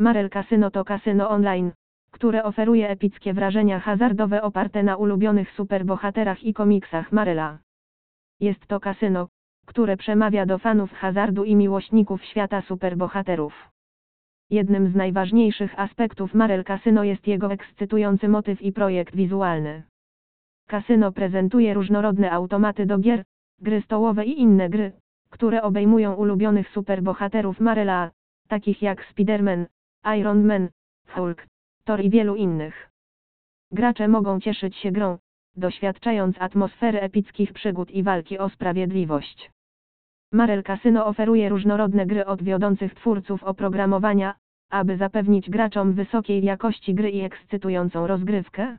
Marel 0.00 0.30
Casino 0.30 0.70
to 0.70 0.84
kasyno 0.84 1.28
online, 1.28 1.72
które 2.10 2.44
oferuje 2.44 2.88
epickie 2.88 3.34
wrażenia 3.34 3.80
hazardowe 3.80 4.42
oparte 4.42 4.82
na 4.82 4.96
ulubionych 4.96 5.52
superbohaterach 5.52 6.44
i 6.44 6.54
komiksach 6.54 7.12
Marela. 7.12 7.58
Jest 8.40 8.66
to 8.66 8.80
kasyno, 8.80 9.28
które 9.66 9.96
przemawia 9.96 10.46
do 10.46 10.58
fanów 10.58 10.92
hazardu 10.92 11.44
i 11.44 11.56
miłośników 11.56 12.24
świata 12.24 12.62
superbohaterów. 12.62 13.70
Jednym 14.50 14.92
z 14.92 14.94
najważniejszych 14.94 15.80
aspektów 15.80 16.34
Marel 16.34 16.64
Casino 16.64 17.04
jest 17.04 17.26
jego 17.26 17.52
ekscytujący 17.52 18.28
motyw 18.28 18.62
i 18.62 18.72
projekt 18.72 19.16
wizualny. 19.16 19.82
Kasyno 20.68 21.12
prezentuje 21.12 21.74
różnorodne 21.74 22.32
automaty 22.32 22.86
do 22.86 22.98
gier, 22.98 23.24
gry 23.60 23.82
stołowe 23.82 24.24
i 24.24 24.40
inne 24.40 24.70
gry, 24.70 24.92
które 25.30 25.62
obejmują 25.62 26.14
ulubionych 26.14 26.68
superbohaterów 26.68 27.60
Marela, 27.60 28.10
takich 28.48 28.82
jak 28.82 29.12
Spider-Man, 29.12 29.66
Iron 30.04 30.46
Man, 30.46 30.68
Hulk, 31.08 31.46
Thor 31.84 32.00
i 32.00 32.10
wielu 32.10 32.36
innych. 32.36 32.90
Gracze 33.72 34.08
mogą 34.08 34.40
cieszyć 34.40 34.76
się 34.76 34.92
grą, 34.92 35.18
doświadczając 35.56 36.36
atmosfery 36.40 37.00
epickich 37.00 37.52
przygód 37.52 37.90
i 37.90 38.02
walki 38.02 38.38
o 38.38 38.48
sprawiedliwość. 38.48 39.50
Marel 40.32 40.62
Casino 40.62 41.06
oferuje 41.06 41.48
różnorodne 41.48 42.06
gry 42.06 42.26
od 42.26 42.42
wiodących 42.42 42.94
twórców 42.94 43.44
oprogramowania, 43.44 44.34
aby 44.70 44.96
zapewnić 44.96 45.50
graczom 45.50 45.92
wysokiej 45.92 46.44
jakości 46.44 46.94
gry 46.94 47.10
i 47.10 47.20
ekscytującą 47.20 48.06
rozgrywkę. 48.06 48.78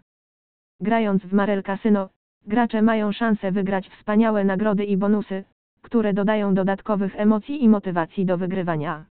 Grając 0.81 1.23
w 1.23 1.33
Marel 1.33 1.63
Casino, 1.63 2.09
gracze 2.47 2.81
mają 2.81 3.11
szansę 3.11 3.51
wygrać 3.51 3.89
wspaniałe 3.89 4.43
nagrody 4.43 4.85
i 4.85 4.97
bonusy, 4.97 5.43
które 5.81 6.13
dodają 6.13 6.53
dodatkowych 6.53 7.19
emocji 7.19 7.63
i 7.63 7.69
motywacji 7.69 8.25
do 8.25 8.37
wygrywania. 8.37 9.05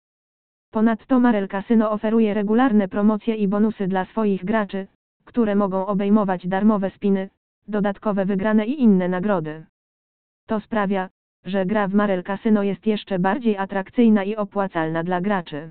Ponadto 0.75 1.21
Marel 1.21 1.49
Casino 1.49 1.91
oferuje 1.91 2.35
regularne 2.35 2.89
promocje 2.89 3.35
i 3.35 3.49
bonusy 3.49 3.87
dla 3.87 4.05
swoich 4.05 4.45
graczy, 4.45 4.87
które 5.25 5.55
mogą 5.55 5.87
obejmować 5.87 6.49
darmowe 6.49 6.91
spiny, 6.91 7.31
dodatkowe 7.69 8.25
wygrane 8.25 8.67
i 8.67 8.83
inne 8.83 9.09
nagrody. 9.09 9.67
To 10.47 10.61
sprawia, 10.61 11.09
że 11.45 11.67
gra 11.67 11.89
w 11.89 11.95
Marel 11.95 12.23
Casino 12.23 12.63
jest 12.63 12.87
jeszcze 12.87 13.19
bardziej 13.19 13.57
atrakcyjna 13.57 14.25
i 14.25 14.37
opłacalna 14.37 15.05
dla 15.05 15.21
graczy. 15.21 15.71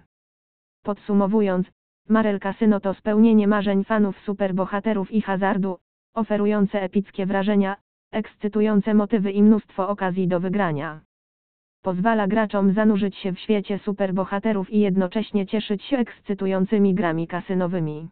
Podsumowując, 0.83 1.67
Marel 2.09 2.39
Casino 2.39 2.79
to 2.79 2.93
spełnienie 2.93 3.47
marzeń 3.47 3.83
fanów 3.83 4.19
superbohaterów 4.19 5.11
i 5.11 5.21
hazardu, 5.21 5.77
oferujące 6.13 6.81
epickie 6.81 7.25
wrażenia, 7.25 7.75
ekscytujące 8.11 8.93
motywy 8.93 9.31
i 9.31 9.43
mnóstwo 9.43 9.89
okazji 9.89 10.27
do 10.27 10.39
wygrania. 10.39 11.01
Pozwala 11.83 12.27
graczom 12.27 12.73
zanurzyć 12.73 13.15
się 13.15 13.31
w 13.33 13.39
świecie 13.39 13.79
superbohaterów 13.79 14.69
i 14.69 14.79
jednocześnie 14.79 15.45
cieszyć 15.45 15.83
się 15.83 15.97
ekscytującymi 15.97 16.93
grami 16.93 17.27
kasynowymi. 17.27 18.07